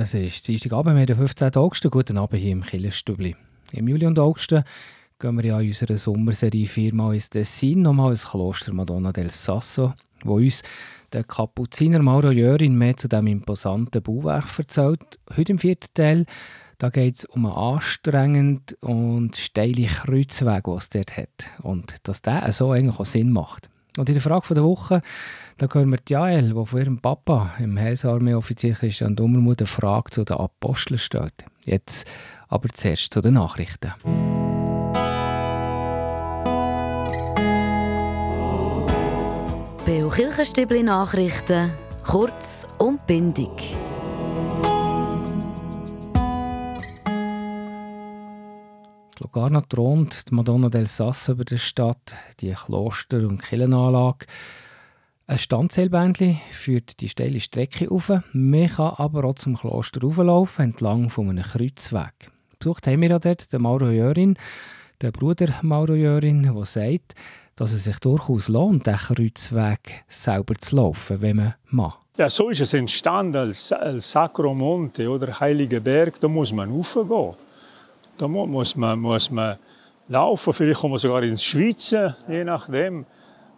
[0.00, 1.56] Es ist Dienstagabend, wir haben den 15.
[1.56, 1.90] August.
[1.90, 3.34] Guten Abend hier im Killerstübli.
[3.72, 4.54] Im Juli und August
[5.18, 9.94] gehen wir ja in unserer Sommerserie viermal ins Tessin, nochmal ins Kloster Madonna del Sasso,
[10.22, 10.62] wo uns
[11.12, 15.18] der Kapuziner Mauro Jörin mehr zu diesem imposanten Bauwerk erzählt.
[15.36, 16.26] Heute im vierten Teil
[16.92, 21.50] geht es um einen anstrengenden und steilen Kreuzweg, den es dort hat.
[21.62, 23.68] Und dass der so eigentlich auch Sinn macht.
[23.96, 25.02] Und in der Frage der Woche,
[25.58, 30.10] da hören wir die Jael, die von ihrem Papa, im Heilsarmee-Offizier Christian Dummermuth, eine Frage
[30.12, 31.44] zu den Aposteln stellt.
[31.64, 32.06] Jetzt
[32.48, 33.92] aber zuerst zu den Nachrichten.
[39.84, 41.72] Beo Kirchenstübli Nachrichten,
[42.06, 43.76] kurz und bindig.
[49.18, 54.26] Locarno thront die Madonna del Sasso über der Stadt, die Kloster- und Kirchenanlage.
[55.30, 58.10] Ein Standseilbändchen führt die steile Strecke auf.
[58.32, 62.30] Man kann aber auch zum Kloster rauflaufen, entlang von einem Kreuzweg.
[62.58, 64.38] Besucht haben wir ja dort den Mauro Jörin,
[65.02, 67.14] den Bruder Mauro Jörin, der sagt,
[67.56, 71.98] dass es sich durchaus lohnt, den Kreuzweg selber zu laufen, wenn man mag.
[72.16, 76.18] Ja, so ist es entstanden als, als Sacro Monte oder Heiliger Berg.
[76.20, 77.34] Da muss man raufgehen.
[78.16, 79.58] Da muss man, muss man
[80.08, 83.04] laufen, vielleicht kommt man sogar ins Schweizen, je nachdem.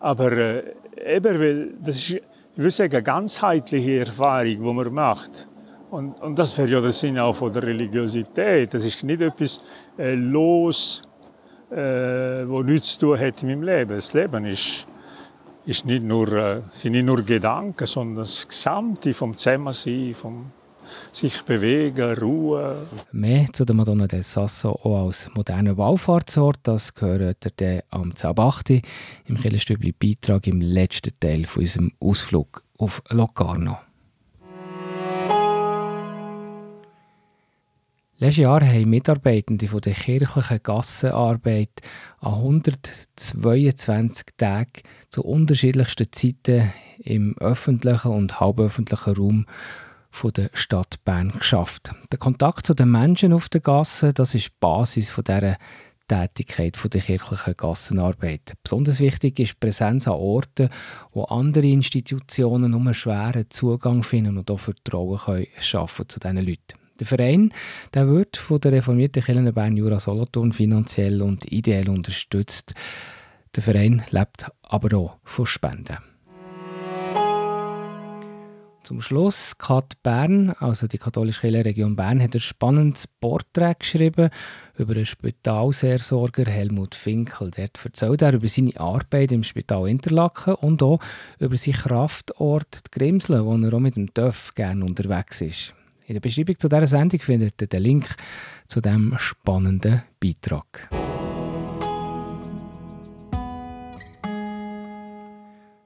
[0.00, 2.22] Aber äh, eben, weil das ist, ich
[2.56, 5.46] würde sagen, eine ganzheitliche Erfahrung, die man macht.
[5.90, 8.74] Und, und das wäre ja der Sinn auch von der Religiosität.
[8.74, 9.60] Das ist nicht etwas
[9.98, 11.02] äh, los,
[11.70, 13.96] äh, wo nichts zu tun hat in meinem Leben.
[13.96, 14.86] Das Leben ist,
[15.66, 20.52] ist nicht nur, äh, sind nicht nur Gedanken, sondern das Gesamte vom Zusammensein, vom
[21.12, 22.86] sich bewegen, ruhen.
[23.12, 28.82] Mehr zu der Madonna del Sasso auch als moderner Wallfahrtsort, das gehört ihr am 10.8.
[29.26, 33.78] im Killerstübli Beitrag im letzten Teil von unserem Ausflug auf Locarno.
[38.22, 41.70] Letztes Jahr haben Mitarbeitende von der kirchlichen Gassenarbeit
[42.18, 49.46] an 122 Tagen zu unterschiedlichsten Zeiten im öffentlichen und halböffentlichen Raum
[50.10, 51.92] von der Stadt Bern geschafft.
[52.10, 55.56] Der Kontakt zu den Menschen auf der Gasse, das ist die Basis von dieser
[56.08, 58.54] Tätigkeit der kirchlichen Gassenarbeit.
[58.64, 60.68] Besonders wichtig ist die Präsenz an Orten,
[61.12, 66.80] wo andere Institutionen nur schweren Zugang finden und auch Vertrauen können schaffen zu diesen Leuten.
[66.98, 67.52] Der Verein
[67.94, 72.74] der wird von der reformierten Kirche Bern Jura Solothurn finanziell und ideell unterstützt.
[73.54, 76.09] Der Verein lebt aber auch von Spenden.
[78.90, 84.30] Zum Schluss, Kat Bern, also die katholische Region Bern, hat ein spannendes Porträt geschrieben
[84.76, 87.52] über den Spitalseelsorger Helmut Finkel.
[87.52, 90.98] Dort erzählt er über seine Arbeit im Spital Interlaken und auch
[91.38, 95.72] über seinen Kraftort Grimsel, wo er auch mit dem TÜV gerne unterwegs ist.
[96.06, 98.16] In der Beschreibung zu dieser Sendung findet ihr den Link
[98.66, 100.90] zu diesem spannenden Beitrag.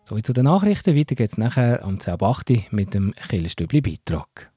[0.06, 0.94] So zu den Nachrichten.
[0.94, 4.52] Weiter geht es nachher am 10.8 mit dem Killerstübli-Beitrag.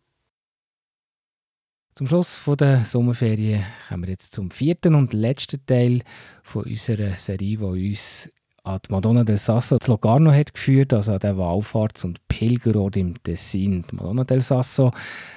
[1.95, 6.01] Zum Schluss der Sommerferien kommen wir jetzt zum vierten und letzten Teil
[6.43, 8.29] von unserer Serie, die uns
[8.65, 12.97] an die Madonna del Sasso zu Locarno hat geführt, also an den Wallfahrts- und Pilgerort
[12.97, 13.85] im Tessin.
[13.89, 14.91] Die Madonna del Sasso,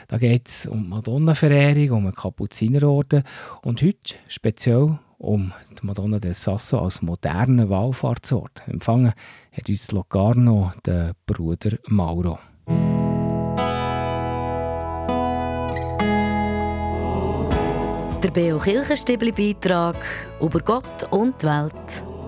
[0.08, 3.22] da geht es um die Madonna-Verehrung, um einen Kapuzinerorden
[3.62, 8.62] und heute speziell um die Madonna del Sasso als modernen Wallfahrtsort.
[8.66, 9.12] Empfangen
[9.52, 12.38] hat uns Locarno der Bruder Mauro.
[18.22, 19.96] Der Beo Kirchenstibli Beitrag
[20.40, 22.19] über Gott und die Welt.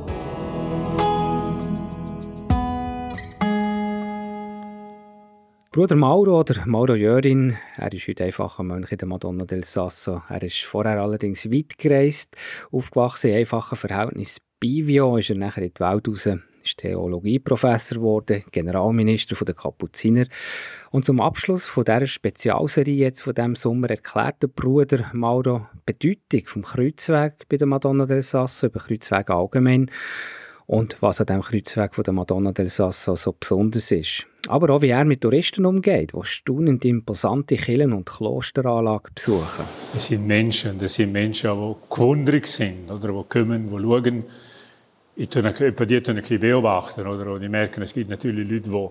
[5.72, 10.21] Bruder Mauro oder Mauro Jörin, er ist heute einfacher Mönch in der Madonna del Sasso.
[10.28, 12.37] Er ist vorher allerdings weit gereist,
[12.71, 14.41] aufgewachsen in einfachen Verhältnissen.
[14.61, 20.27] Bivio ist er nachher in die Welt raus, ist Theologieprofessor geworden, Generalminister der Kapuziner.
[20.91, 25.93] Und zum Abschluss von dieser Spezialserie jetzt von diesem Sommer erklärt der Bruder Mauro die
[25.94, 29.91] Bedeutung vom Kreuzweg bei der Madonna del Sasso, über Kreuzwege allgemein
[30.67, 34.26] und was an diesem Kreuzweg von der Madonna del Sasso so besonders ist.
[34.49, 39.64] Aber auch wie er mit Touristen umgeht, die staunend imposante Kirchen und Klosteranlagen besuchen.
[39.94, 44.25] Es sind Menschen, das sind Menschen, die gewundert sind oder die kommen, die schauen.
[45.14, 48.88] Ich etwa die ein beobachten oder die merken, es gibt natürlich Leute, die,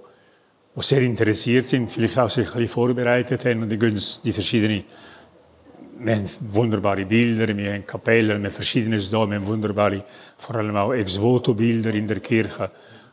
[0.75, 4.31] die sehr interessiert sind, vielleicht auch sich ein bisschen vorbereitet haben und die gehen die
[4.31, 4.83] verschiedenen
[6.03, 10.03] wir haben wunderbare Bilder, wir haben Kapellen, wir haben Verschiedenes da, wir haben wunderbare,
[10.37, 12.71] vor allem auch Ex-Voto-Bilder in der Kirche.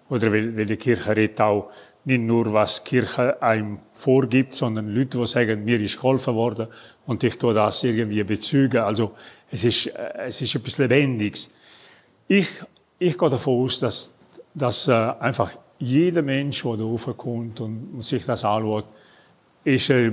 [0.08, 1.70] Oder weil, weil die Kirche redet auch
[2.05, 6.69] nicht nur, was die Kirche einem vorgibt, sondern Leute, die sagen, mir ist geholfen worden
[7.06, 8.79] und ich tue das irgendwie bezeugen.
[8.79, 9.12] Also
[9.50, 11.50] es ist, äh, es ist etwas Lebendiges.
[12.26, 12.49] Ich,
[12.99, 14.14] ich gehe davon aus, dass,
[14.55, 18.88] dass äh, einfach jeder Mensch, der da raufkommt und, und sich das anschaut,
[19.64, 20.12] ist äh,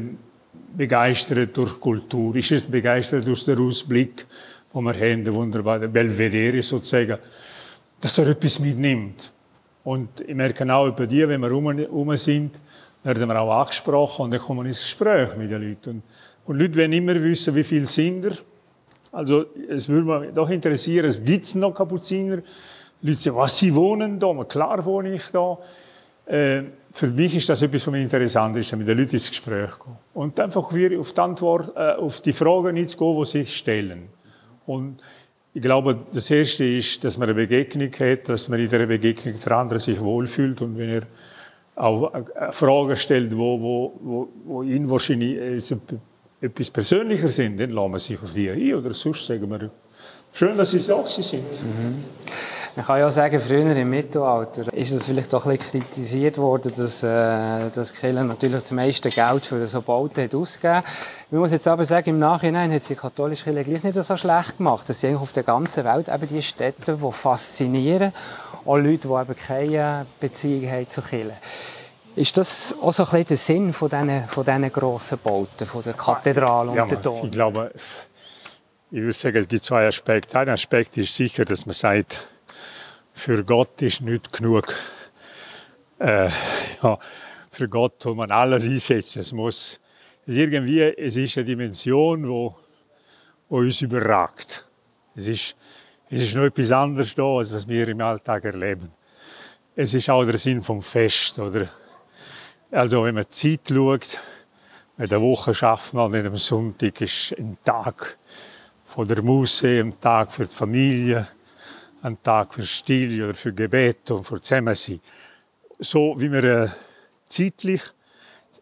[0.76, 4.26] begeistert durch Kultur, ist es begeistert durch den Ausblick,
[4.72, 7.18] wo wir haben, der wunderbare Belvedere sozusagen,
[8.00, 9.32] dass er etwas mitnimmt.
[9.84, 12.60] Und ich merke auch über die, wenn wir rum sind,
[13.04, 15.90] werden wir auch angesprochen und dann kommen wir ins Gespräch mit den Leuten.
[15.90, 16.04] Und,
[16.46, 18.34] und Leute wollen immer wissen, wie viele sind er.
[19.12, 22.40] Also, es würde mich doch interessieren, es gibt noch Kapuziner.
[23.02, 24.34] Leute sagen, was, sie wohnen da?
[24.44, 25.58] Klar wohne ich da.
[26.26, 29.98] Äh, für mich ist das etwas von Interessantesten, mit den Leuten ins Gespräch gehen.
[30.14, 34.10] Und einfach wieder auf die Antwort, äh, auf die Fragen einzugehen, die sie stellen.
[34.66, 35.02] Und
[35.54, 39.36] ich glaube, das Erste ist, dass man eine Begegnung hat, dass man in der Begegnung
[39.40, 41.02] der andere sich wohlfühlt und wenn er
[41.76, 42.12] auch
[42.52, 45.76] Fragen stellt, wo, wo, wo, wo ihn wahrscheinlich äh,
[46.42, 49.70] etwas persönlicher sind, dann lassen wir sich auf die ein oder sonst sagen wir,
[50.34, 51.44] schön, dass Sie da sind.
[51.44, 52.04] Mhm.
[52.78, 56.74] Man kann ja sagen, früher im Mittelalter ist es vielleicht doch ein bisschen kritisiert worden,
[56.76, 60.84] dass, äh, dass Kirche natürlich das meiste Geld für so Bauten hat ausgegeben
[61.32, 64.18] Man muss jetzt aber sagen, im Nachhinein hat sich die katholische Kirche gleich nicht so
[64.18, 64.90] schlecht gemacht.
[64.90, 68.12] Es sind auf der ganzen Welt eben die Städte, die faszinieren.
[68.66, 71.32] Auch Leute, die eben keine Beziehung haben zu Kirche.
[72.18, 75.82] Ist das auch so ein bisschen der Sinn von diesen, von diesen grossen Bauten, von
[75.82, 77.24] der Kathedrale und ja, der Dom?
[77.24, 77.72] Ich glaube,
[78.92, 80.38] ich würde sagen, es gibt zwei Aspekte.
[80.38, 82.28] Ein Aspekt ist sicher, dass man sagt,
[83.16, 84.72] für Gott ist nicht genug.
[86.00, 86.30] Äh,
[86.84, 87.00] ja,
[87.50, 89.22] für Gott muss man alles einsetzen.
[89.22, 89.80] Es muss
[90.28, 92.56] es irgendwie, es ist eine Dimension, wo,
[93.48, 94.68] wo uns überragt.
[95.16, 95.56] Es ist,
[96.10, 98.92] es ist noch etwas anderes da, als was wir im Alltag erleben.
[99.76, 101.70] Es ist auch der Sinn vom Fest, oder?
[102.72, 104.20] Also, wenn man die Zeit schaut,
[104.98, 108.18] mit der Woche schafft man an einem Sonntag ist ein Tag
[108.84, 111.28] von der Muße, ein Tag für die Familie,
[112.06, 115.00] einen Tag für Stille oder für Gebet und für Zusammensein.
[115.80, 116.70] So wie wir äh,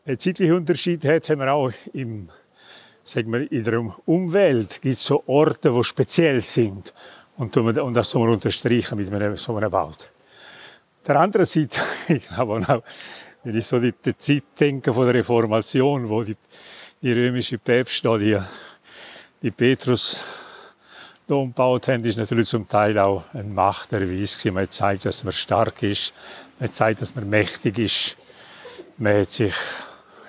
[0.06, 2.30] einen zeitlichen Unterschied hat, haben wir auch im,
[3.04, 6.94] sagen wir, in der Umwelt gibt es so Orte, die speziell sind.
[7.36, 10.12] Und, und das soll man unterstreichen mit einem, so einem Baut.
[11.06, 12.84] Der andere Seite, ich glaube auch,
[13.44, 16.38] wenn ich so die, die Zeit denke von der Reformation, wo die,
[17.02, 18.40] die römische Päpste die,
[19.42, 20.24] die Petrus
[21.28, 24.44] Dom gebaut haben, ist natürlich zum Teil auch ein Machterweis.
[24.46, 26.14] Man hat zeigt, dass man stark ist,
[26.60, 28.18] man hat zeigt, dass man mächtig ist.
[28.98, 29.54] Man hat sich,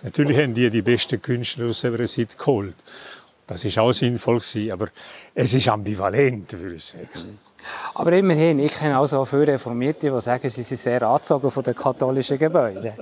[0.03, 2.77] natürlich haben die die besten Künstler aus ihrer Zeit geholt.
[3.47, 4.89] Das ist auch sinnvoll gewesen, aber
[5.35, 7.39] es ist ambivalent, würde ich sagen.
[7.95, 11.63] Aber immerhin, ich kenne auch so viele Reformierte, die sagen, sie sind sehr angezogen von
[11.63, 12.93] den katholischen Gebäuden.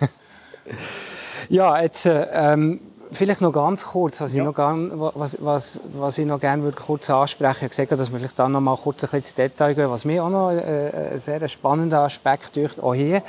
[1.48, 2.80] ja, jetzt ähm,
[3.14, 4.40] Vielleicht noch ganz kurz, was, ja.
[4.40, 7.74] ich, noch gern, was, was, was ich noch gerne würde kurz ansprechen würde.
[7.74, 9.90] Ich habe dass wir vielleicht dann noch mal kurz ein bisschen ins Detail gehen.
[9.90, 13.22] Was mir auch noch äh, ein sehr spannender Aspekt durch auch hier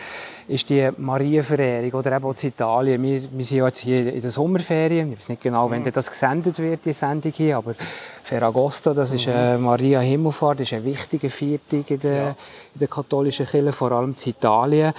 [0.47, 3.01] ist die Marienverehrung oder eben auch in Italien.
[3.03, 5.11] Wir, wir sind jetzt hier in der Sommerferien.
[5.11, 5.91] Ich weiß nicht genau, wann mhm.
[5.91, 7.75] das gesendet wird, die Sendung hier, aber
[8.25, 12.29] Ferragosto, das ist äh, Maria Himmelfahrt, das ist eine wichtige Viertung in der, ja.
[12.73, 14.93] in der katholischen Kirche, vor allem in Italien.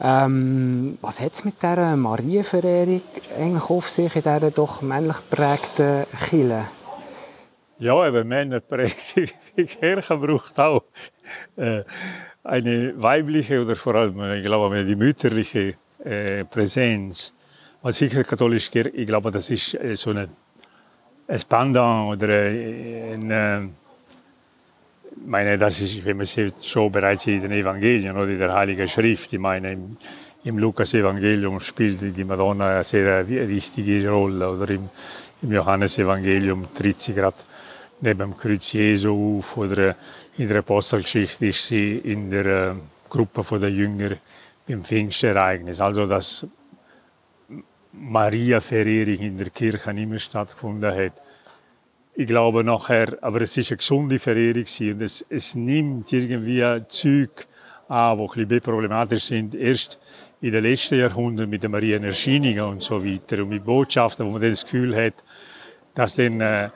[0.00, 3.02] Ähm, was hat es mit dieser Marienverehrung
[3.36, 6.64] eigentlich auf sich in dieser doch männlich geprägten Kirche?
[7.80, 10.84] Ja, aber männerprägte Kirche braucht auch
[11.56, 11.82] äh,
[12.44, 15.74] eine weibliche oder vor allem, ich glaube, die mütterliche
[16.04, 17.32] äh, Präsenz.
[17.82, 20.28] Weil sicher katholisch, ich glaube, das ist äh, so eine,
[21.30, 23.74] ein Pendant oder äh, ein, ein
[25.26, 28.88] meine, das ist, wenn man sieht, schon bereits in den Evangelien oder in der Heiligen
[28.88, 29.32] Schrift.
[29.32, 29.96] Ich meine, im,
[30.44, 34.88] im Lukas-Evangelium spielt die Madonna eine sehr wichtige Rolle oder im,
[35.42, 37.36] im Johannes-Evangelium tritt sie gerade
[38.00, 39.94] neben dem Kreuz Jesu auf oder
[40.38, 42.74] in der Apostelgeschichte ist sie in der äh,
[43.08, 44.16] Gruppe der Jünger
[44.66, 45.80] beim Pfingstereignis.
[45.80, 46.46] Also dass
[47.92, 51.20] Maria-Verehrung in der Kirche immer stattgefunden hat.
[52.14, 57.46] Ich glaube nachher, aber es ist eine gesunde Verehrung und es, es nimmt irgendwie Züg
[57.88, 59.98] an, die ein bisschen problematisch sind, erst
[60.40, 63.42] in den letzten Jahrhunderten mit den Marienerscheinungen und so weiter.
[63.42, 65.14] Und mit Botschaften, wo man dann das Gefühl hat,
[65.94, 66.70] dass dann, äh,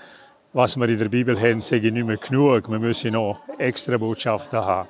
[0.52, 3.96] was wir in der Bibel haben, sage ich nicht mehr genug, wir müssen noch extra
[3.96, 4.88] Botschaften haben.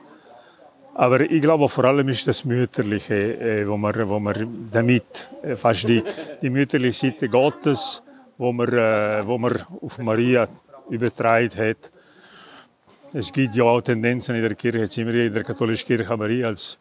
[0.94, 5.56] Aber ich glaube, vor allem ist das Mütterliche, äh, wo, man, wo man damit äh,
[5.56, 6.02] fast die,
[6.40, 8.02] die mütterliche Seite Gottes
[8.38, 10.46] wo man, äh, wo man auf Maria
[10.90, 11.90] übertragen hat.
[13.12, 16.78] Es gibt ja auch Tendenzen in der Kirche, immer in der katholischen Kirche Maria als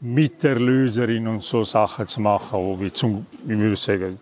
[0.00, 4.18] Miterlöserin und so Sachen zu machen, wie zum, ich würde sagen,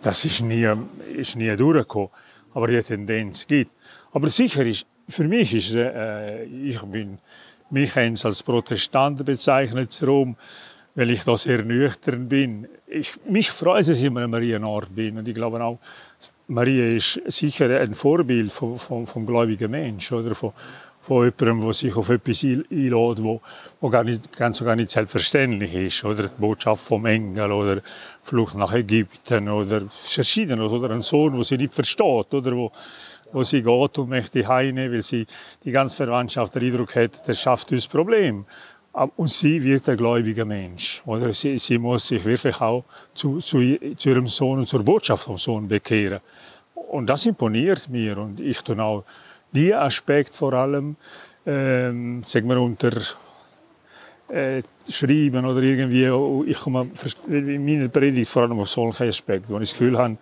[0.00, 0.68] das ist nie,
[1.14, 2.08] ist nie durchgekommen,
[2.54, 3.70] aber die Tendenz gibt.
[4.12, 7.18] Aber sicher ist, für mich ist, äh, ich bin,
[7.70, 10.36] mich haben als Protestant bezeichnet, Rom,
[10.94, 12.68] weil ich da sehr nüchtern bin.
[12.86, 15.18] Ich, mich freut es, dass ich immer Marienort bin.
[15.18, 15.78] Und ich glaube auch,
[16.48, 20.52] Maria ist sicher ein Vorbild vom, vom, vom gläubigen Mensch oder von,
[21.06, 23.40] von jemandem, der sich auf etwas einlädt, wo,
[23.80, 26.04] wo gar nicht, ganz gar nicht selbstverständlich ist.
[26.04, 27.80] Oder die Botschaft vom Engel oder
[28.22, 30.72] Flucht nach Ägypten oder verschiedenes.
[30.72, 32.72] Oder ein Sohn, der sie nicht versteht oder wo,
[33.32, 35.26] wo sie geht und möchte heine, weil sie
[35.62, 38.44] die ganze Verwandtschaft den Eindruck hat, das schafft uns Problem.
[39.14, 41.02] Und sie wird ein gläubiger Mensch.
[41.06, 42.84] Oder sie, sie muss sich wirklich auch
[43.14, 43.60] zu, zu,
[43.96, 46.20] zu ihrem Sohn und zur Botschaft vom Sohn bekehren.
[46.74, 48.18] Und das imponiert mir.
[48.18, 49.04] Und ich tue auch
[49.52, 50.96] die Aspekt vor allem,
[51.46, 52.92] ähm, sagen wir unter
[54.28, 56.90] äh, schreiben oder irgendwie, oh, ich komme
[57.28, 60.16] in meiner Predigt vor allem auf solche Aspekte, wo ich das Gefühl habe,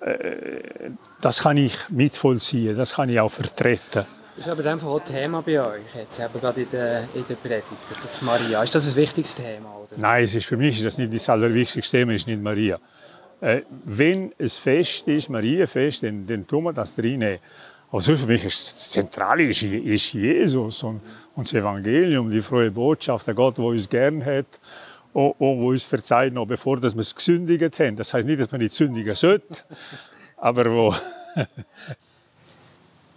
[0.00, 0.90] äh,
[1.20, 4.06] das kann ich mitvollziehen, das kann ich auch vertreten.
[4.36, 7.36] Das ist aber einfach auch Thema bei euch, jetzt eben gerade in der, in der
[7.36, 8.64] Predigt, das Maria.
[8.64, 9.76] Ist das ein wichtiges Thema?
[9.76, 10.00] Oder?
[10.00, 12.80] Nein, es ist für mich ist das nicht das allerwichtigste Thema, ist nicht Maria.
[13.40, 17.38] Äh, wenn es Fest ist, Marienfest, dann, dann tun wir das drin.
[17.94, 21.00] Aber für mich ist das Zentrale ist, Jesus und,
[21.36, 24.46] und, das Evangelium, die frohe Botschaft, der Gott, der uns gern hat
[25.12, 27.94] und, und wo uns verzeiht, noch bevor wir es gesündigt haben.
[27.94, 29.58] Das heißt nicht, dass man nicht sündigen sollte,
[30.38, 30.92] aber wo...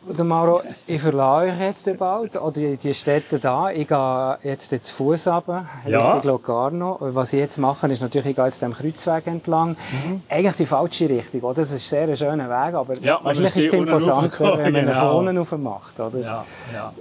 [0.10, 3.70] Der Mauro, ich verlasse euch jetzt bald, oder die, die Städte da.
[3.72, 6.14] Ich gehe jetzt zu Fuß runter, ja.
[6.14, 6.98] Richtung Locarno.
[7.00, 9.72] Was ich jetzt mache, ist natürlich, ich gehe jetzt dem Kreuzweg entlang.
[9.72, 10.22] Mhm.
[10.30, 11.56] Eigentlich die falsche Richtung, oder?
[11.56, 15.12] Das ist sehr ein schöner Weg, aber ja, wahrscheinlich ist es imposanter, wenn man genau.
[15.12, 16.20] vorne rauf macht, oder?
[16.20, 16.94] Ja, ja.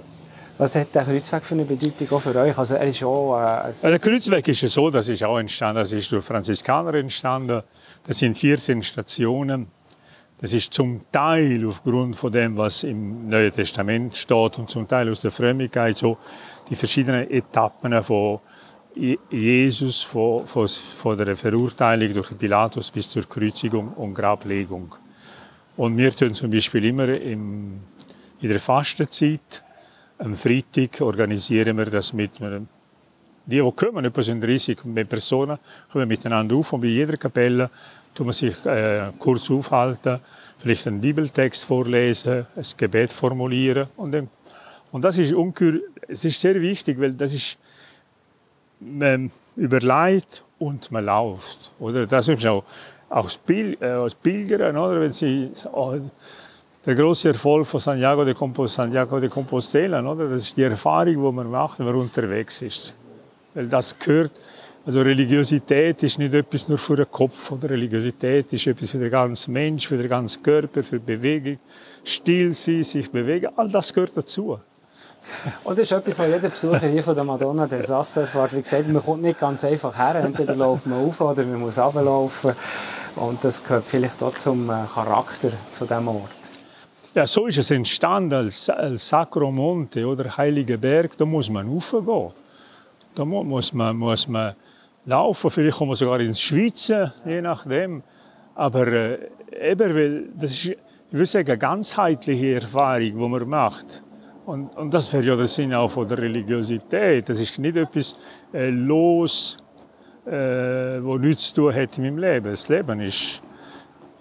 [0.57, 2.57] Was hat der Kreuzweg für eine Bedeutung auch für euch?
[2.57, 5.93] Also er ist auch, äh, der Kreuzweg ist ja so, das ist auch entstanden, das
[5.93, 7.61] ist durch Franziskaner entstanden.
[8.05, 9.67] Das sind 14 Stationen
[10.39, 15.09] das ist zum Teil aufgrund von dem, was im Neuen Testament steht und zum Teil
[15.09, 16.17] aus der Frömmigkeit so
[16.69, 18.39] die verschiedenen Etappen von
[19.29, 24.95] Jesus, von, von, von der Verurteilung durch Pilatus bis zur Kreuzigung und Grablegung.
[25.75, 27.81] Und wir tun zum Beispiel immer im,
[28.41, 29.63] in der Fastenzeit,
[30.19, 32.67] am Freitag organisieren wir das mit einem
[33.47, 34.77] die, die kommen, etwa sind 30
[35.09, 35.57] Personen,
[35.91, 37.69] kommen miteinander auf und bei jeder Kapelle
[38.13, 40.19] tut man sich äh, kurz aufhalten,
[40.57, 44.29] vielleicht einen Bibeltext vorlesen, ein Gebet formulieren und, dann,
[44.91, 47.57] und das ist ungeheuer, es ist sehr wichtig, weil das ist
[48.79, 52.05] man überlegt und man läuft, oder?
[52.05, 52.63] Das ist auch
[53.09, 55.01] als, Pil äh, als Pilger, oder?
[55.01, 55.95] Wenn Sie oh,
[56.85, 60.29] der große Erfolg von Santiago de, Compos Santiago de Compostela, oder?
[60.29, 62.93] Das ist die Erfahrung, die man macht, wenn man unterwegs ist,
[63.57, 64.31] weil das gehört
[64.87, 69.11] also Religiosität ist nicht etwas nur für den Kopf, oder Religiosität ist etwas für den
[69.11, 71.59] ganzen Mensch, für den ganzen Körper, für Bewegung.
[72.05, 74.57] Still sein, sich bewegen, all das gehört dazu.
[75.65, 78.55] Und das ist etwas, was jeder Besucher hier von der Madonna del Sasso erfährt.
[78.55, 80.23] Wie gesagt, man kommt nicht ganz einfach her.
[80.23, 82.53] Entweder läuft man auf oder man muss runterlaufen.
[83.17, 86.31] Und das gehört vielleicht auch zum äh, Charakter zu diesem Ort.
[87.13, 91.17] Ja, so ist es entstanden als, als Sacro Monte oder Heiliger Berg.
[91.17, 92.31] Da muss man raufgehen.
[93.17, 94.55] Da muss man, muss man
[95.05, 98.03] laufen, vielleicht kommen wir sogar ins Schweizen, je nachdem.
[98.53, 99.29] Aber äh,
[99.71, 100.77] eben, weil das ist, ich
[101.09, 104.03] würde sagen, eine ganzheitliche Erfahrung, die man macht.
[104.45, 107.27] Und, und das wäre ja der Sinn auch von der Religiosität.
[107.27, 108.17] Das ist nicht etwas
[108.53, 109.57] äh, los,
[110.27, 110.31] äh,
[111.01, 112.51] wo nichts zu tun hat in meinem Leben.
[112.51, 113.41] Das Leben ist,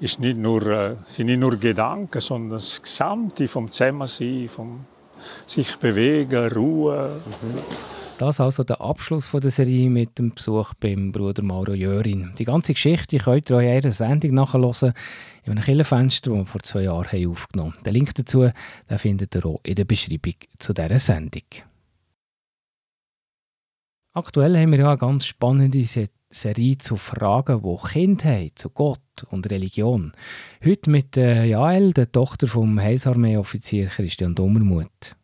[0.00, 4.86] ist nicht nur, äh, sind nicht nur Gedanken, sondern das Gesamte vom Zusammensein, vom
[5.44, 7.20] sich bewegen, Ruhe.
[7.42, 7.95] Mhm.
[8.18, 12.32] Das also der Abschluss der Serie mit dem Besuch beim Bruder Mauro Jörin.
[12.38, 14.94] Die ganze Geschichte könnt ihr euch in einer Sendung nachhören,
[15.44, 17.85] in einem Killenfenster, das wir vor zwei Jahren haben aufgenommen haben.
[17.85, 18.49] Den Link dazu
[18.88, 21.42] den findet ihr auch in der Beschreibung zu dieser Sendung.
[24.14, 25.85] Aktuell haben wir ja eine ganz spannende
[26.30, 30.12] Serie zu Fragen, die haben, zu Gott und Religion.
[30.64, 35.14] Heute mit Jael, der Tochter vom Heilsarmee-Offizier Christian Dummermuth.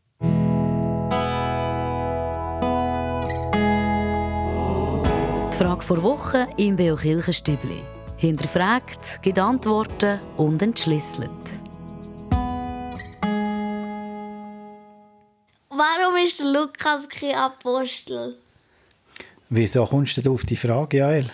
[5.62, 7.85] Frage vor Woche im Beo Kirchenstübli.
[8.16, 11.31] Hinterfragt, gibt Antworten und entschlüsselt.
[15.71, 18.37] Warum ist Lukas kein Apostel?
[19.50, 21.31] Wieso kommst du auf die Frage, Jael?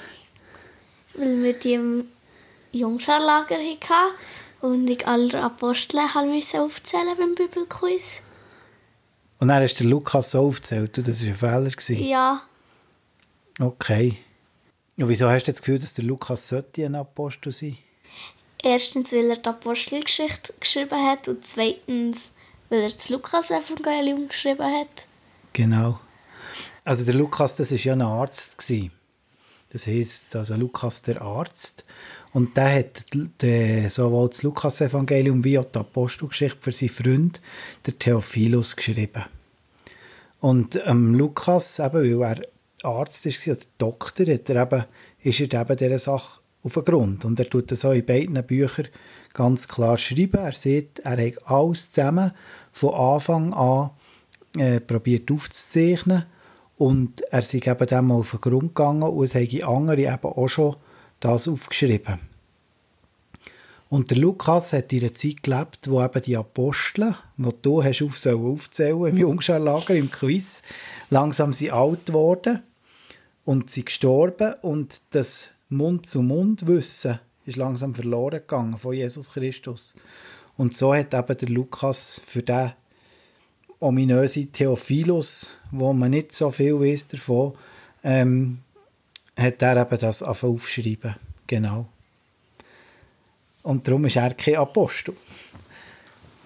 [1.15, 2.09] Weil wir die im
[2.73, 4.15] Jungscharlager hatten
[4.61, 8.25] und ich alle Apostel aufzählen beim Bibelquiz.
[9.39, 12.01] Und dann hast du Lukas so aufgezählt, das war ein Fehler.
[12.01, 12.43] Ja.
[13.59, 14.17] Okay.
[14.97, 17.79] Und wieso hast du das Gefühl, dass der Lukas sollte ein Apostel sein
[18.63, 22.33] Erstens, weil er die Apostelgeschichte geschrieben hat und zweitens,
[22.69, 25.07] weil er das Lukas-Evangelium geschrieben hat.
[25.53, 26.01] Genau.
[26.85, 28.59] Also der Lukas, das war ja ein Arzt.
[28.59, 28.91] Gewesen.
[29.71, 31.85] Das heisst, also Lukas der Arzt.
[32.33, 33.05] Und der hat
[33.91, 37.41] sowohl das Lukas-Evangelium wie auch die Apostelgeschichte für seinen Freund,
[37.87, 39.25] der Theophilus, geschrieben.
[40.41, 42.49] Und ähm, Lukas, eben, weil er
[42.83, 44.85] Arzt war oder Doktor, hat er eben,
[45.21, 47.25] ist er eben dieser Sache auf den Grund.
[47.25, 48.89] Und er tut das auch in beiden Büchern
[49.33, 50.41] ganz klar schreiben.
[50.41, 52.33] Er sieht, er hat alles zusammen
[52.73, 53.91] von Anfang an
[54.57, 54.81] äh,
[55.31, 56.25] aufzuzeichnen.
[56.77, 60.49] Und er ist eben dem auf den Grund gegangen und es haben andere eben auch
[60.49, 60.77] schon
[61.19, 62.19] das aufgeschrieben.
[63.89, 68.03] Und der Lukas hat in einer Zeit gelebt, wo eben die Apostel, die du hast
[68.03, 70.63] auf aufzählen im Jungscharlager, im Quiz,
[71.11, 72.63] langsam sind alt geworden
[73.49, 79.97] und sind gestorben und das Mund-zu-Mund-Wissen ist langsam verloren gegangen von Jesus Christus.
[80.59, 82.73] Und so hat eben der Lukas für den
[83.81, 87.55] ominösen Theophilus, wo man nicht so viel weiß davon,
[88.05, 88.59] ähm,
[89.35, 91.17] hat er eben das aufschreiben.
[91.47, 91.89] Genau.
[93.63, 95.15] Und darum ist er kein Apostel.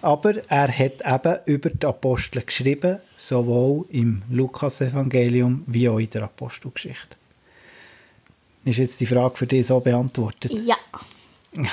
[0.03, 6.23] Aber er hat eben über die Apostel geschrieben, sowohl im Lukas-Evangelium wie auch in der
[6.23, 7.15] Apostelgeschichte.
[8.65, 10.51] Ist jetzt die Frage für dich so beantwortet?
[10.51, 10.75] Ja.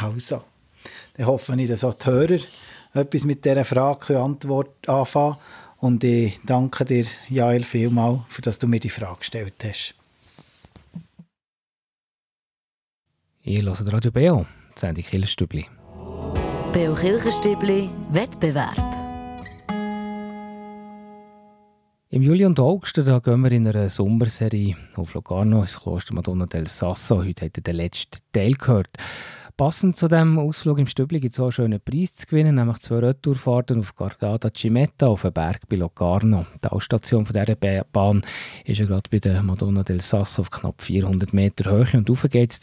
[0.00, 0.44] Also,
[1.16, 2.38] dann hoffe ich, dass auch die Hörer
[2.94, 5.36] etwas mit dieser Frage Antwort anfangen
[5.78, 9.94] Und ich danke dir, Jael, vielmal, für dass du mir die Frage gestellt hast.
[13.42, 14.46] Ihr hört Radio Beo,
[14.76, 15.66] Sendung Kirchenstübli.
[16.72, 18.76] Beo Kirchenstübli Wettbewerb.
[22.10, 26.46] Im Juli und August da gehen wir in einer Sommerserie auf Locarno ins Kloster Madonna
[26.46, 27.24] del Sasso.
[27.24, 28.90] Heute hat den letzten Teil gehört.
[29.56, 32.78] Passend zu diesem Ausflug im Stübli gibt es auch einen schönen Preis zu gewinnen, nämlich
[32.78, 36.46] zwei Retourfahrten auf Gardada Cimetta auf den Berg bei Locarno.
[36.64, 38.22] Die Ausstation von dieser Bahn
[38.64, 42.26] ist ja gerade bei der Madonna del Sasso auf knapp 400 Meter Höhe und rauf
[42.30, 42.60] geht es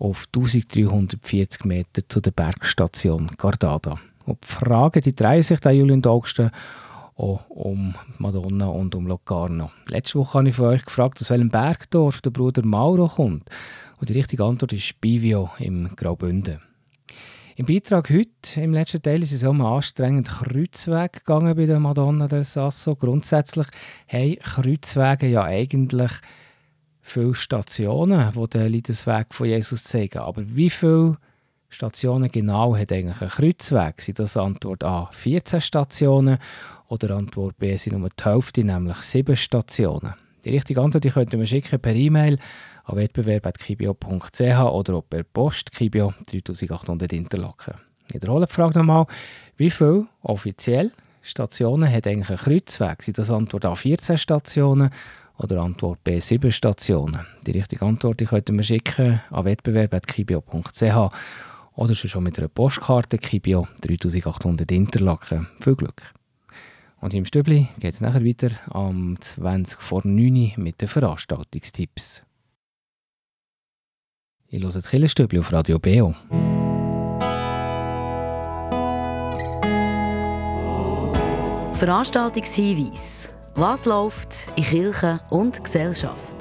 [0.00, 3.96] auf 1340 Meter zu der Bergstation Gardada.
[4.24, 6.42] Und die Fragen die drehen sich da Juli und August
[7.16, 9.70] auch um Madonna und um Locarno.
[9.88, 13.48] Letzte Woche habe ich von euch gefragt, aus welchem Bergdorf der Bruder Mauro kommt.
[13.98, 16.60] Und die richtige Antwort ist Bivio im Graubünden.
[17.56, 21.78] Im Beitrag heute, im letzten Teil, ist es um einen anstrengenden Kreuzweg gegangen bei der
[21.78, 22.96] Madonna del Sasso.
[22.96, 23.66] Grundsätzlich
[24.08, 26.12] haben Kreuzwege ja eigentlich
[27.02, 30.18] viele Stationen, die den Leidensweg von Jesus zeigen.
[30.18, 31.16] Aber wie viele
[31.68, 34.00] Stationen genau hat eigentlich ein Kreuzweg?
[34.02, 36.38] Sind das Antwort A 14 Stationen
[36.88, 40.14] oder Antwort B sind nur die Hälfte, nämlich 7 Stationen?
[40.44, 42.38] Die richtige Antwort die könnt ihr mir schicken per E-Mail
[42.84, 47.74] an wettbewerb.kibio.ch oder auch per Post Kibio 3800 Interlaken.
[48.08, 49.06] Ich wiederhole die Frage nochmal.
[49.56, 50.90] Wie viele offiziell
[51.22, 53.02] Stationen hat eigentlich ein Kreuzweg?
[53.02, 54.90] Sind das Antwort A 14 Stationen
[55.40, 57.26] oder Antwort B 7 Stationen?
[57.46, 61.10] Die richtige Antwort die könnt ihr mir schicken an wettbewerb.kibio.ch
[61.76, 65.48] oder schon mit einer Postkarte Kibio 3800 Interlaken.
[65.60, 66.02] Viel Glück!
[67.00, 72.22] Und im Stübli geht es nachher weiter am 20 vor 9 mit den Veranstaltungstipps.
[74.48, 76.14] Ich höre das Killerstübli auf Radio Beo.
[81.74, 83.30] Veranstaltungshinweis.
[83.60, 86.34] Was läuft in Kirche und Gesellschaft?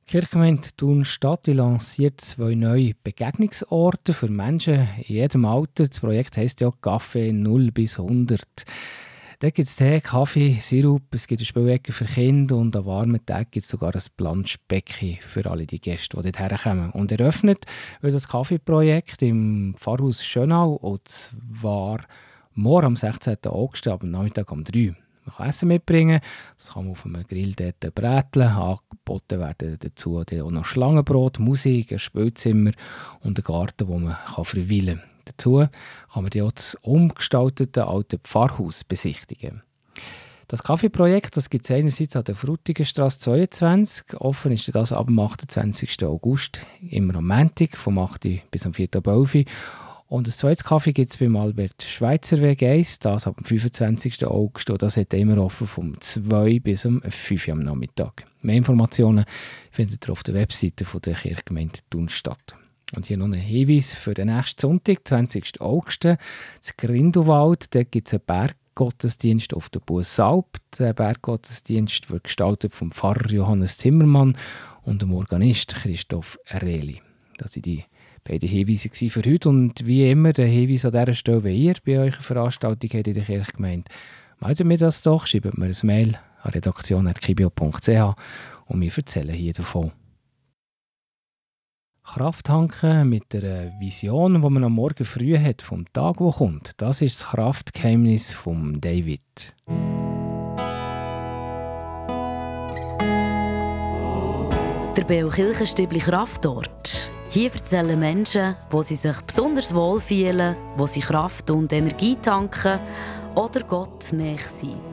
[0.00, 5.86] Die Kirchgemeinde Thun-Stadt lanciert zwei neue Begegnungsorte für Menschen in jedem Alter.
[5.86, 8.42] Das Projekt heisst ja Kaffee 0 bis 100.
[9.40, 13.24] Da gibt es Tee, Kaffee, Sirup, es gibt eine Spielecke für Kinder und an warmen
[13.24, 16.90] Tagen gibt es sogar ein Planschbecken für alle die Gäste, die dort herkommen.
[16.90, 17.64] Und eröffnet
[18.00, 22.00] wird das Kaffeeprojekt im Pfarrhaus Schönau und zwar
[22.54, 23.36] morgen am 16.
[23.46, 24.96] August, am Nachmittag um 3 Uhr.
[25.26, 26.20] Man kann Essen mitbringen,
[26.56, 28.48] das kann man auf einem Grill dort bräteln.
[28.48, 32.72] Angeboten werden dazu auch noch Schlangenbrot, Musik, ein Spielzimmer
[33.20, 35.17] und ein Garten, wo man verweilen kann.
[35.28, 35.66] Dazu
[36.12, 39.62] kann man das umgestaltete alte Pfarrhaus besichtigen.
[40.48, 44.18] Das Kaffeeprojekt gibt es einerseits an der Frutigenstraße 22.
[44.18, 46.02] Offen ist das ab dem 28.
[46.04, 46.60] August,
[46.90, 48.50] am Montag, vom 8.
[48.50, 48.88] bis am 4.
[49.04, 49.28] Uhr.
[50.08, 54.24] Und das zweite Kaffee gibt es beim Albert Schweitzer Weg 1, das ab dem 25.
[54.24, 54.70] August.
[54.70, 58.24] Und das hat immer offen vom 2 bis um 5 Uhr am Nachmittag.
[58.40, 59.26] Mehr Informationen
[59.70, 62.56] findet ihr auf der Webseite von der Kirchgemeinde Thunstadt.
[62.94, 65.60] Und hier noch ein Hinweis für den nächsten Sonntag, 20.
[65.60, 66.04] August.
[66.04, 70.58] Das Grindelwald, da gibt es eine Berggottesdienst auf der Bussalp.
[70.78, 74.38] Der Berggottesdienst wird gestaltet vom Pfarrer Johannes Zimmermann
[74.84, 77.02] und dem Organist Christoph Reli.
[77.36, 77.84] Das sind die
[78.24, 79.48] beiden Hinweise für heute.
[79.50, 83.14] Und wie immer, der Hinweis an dieser Stelle, wenn ihr bei eine Veranstaltung habt in
[83.14, 83.90] der Kirchgemeinde,
[84.40, 87.88] meldet mir das doch, schreibt mir ein Mail an redaktion.kibio.ch
[88.66, 89.92] und wir erzählen hier davon.
[92.14, 96.72] Kraft tanken mit der Vision, die man am Morgen früh hat, vom Tag, der kommt.
[96.78, 99.20] Das ist das Kraftgeheimnis von David.
[104.96, 107.10] Der Beo Kirchenstübli Kraftort.
[107.28, 112.80] Hier erzählen Menschen, wo sie sich besonders wohl fühlen, wo sie Kraft und Energie tanken
[113.34, 114.87] oder Gott näher sind.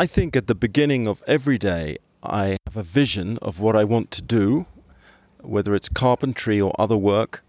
[0.00, 3.82] I think at the beginning of every day, I have a vision of what I
[3.82, 4.66] want to do,
[5.42, 7.42] whether it's carpentry or other work,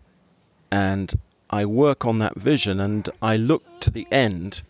[0.71, 1.13] and
[1.51, 4.63] I work on that vision and I look to the end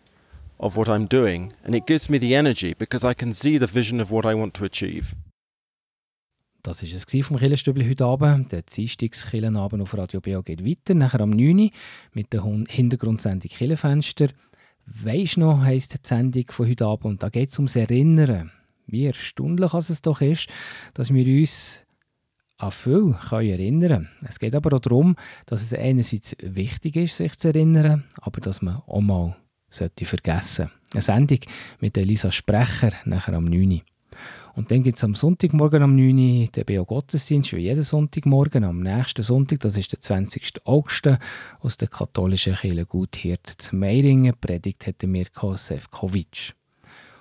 [0.60, 3.68] of what I'm doing, and it gives me the energy because I can see the
[3.68, 5.16] vision of what I want to achieve.
[6.62, 8.52] Das war es vom Killenstübli heute Abend.
[8.52, 11.70] Der Dienstagskillenabend auf Radio BO geht weiter, nachher am 9 Uhr
[12.14, 14.28] mit der Hintergrundsendung Killenfenster.
[14.92, 17.22] Weisst noch, heisst die Sendung von heute Abend.
[17.22, 18.52] Da geht es ums Erinnern.
[18.88, 20.48] Wie erstaunlich es doch ist,
[20.96, 21.86] dass wir uns
[22.58, 24.10] an viel können erinnern.
[24.28, 28.62] Es geht aber auch darum, dass es einerseits wichtig ist, sich zu erinnern, aber dass
[28.64, 29.36] man auch mal
[29.70, 30.72] sollte vergessen.
[30.92, 31.40] Eine Sendung
[31.80, 33.82] mit Elisa Sprecher, nachher am 9 Uhr.
[34.60, 38.66] Und dann gibt es am Sonntagmorgen am 9 Uhr den BO Gottesdienst, wie jeden Sonntagmorgen.
[38.66, 40.66] Am nächsten Sonntag, das ist der 20.
[40.66, 41.10] August,
[41.62, 44.34] aus der katholischen Kirche Guthirt zu Meiringen.
[44.42, 46.56] Predigt hat Mirko Sefcovic.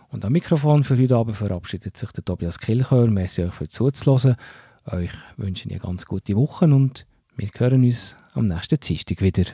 [0.09, 3.07] Und am Mikrofon für heute Abend verabschiedet sich der Tobias Kilchör.
[3.07, 4.35] Merci euch für zuzuhören.
[4.87, 9.45] Euch wünsche ich eine ganz gute Woche und wir hören uns am nächsten Dienstag wieder.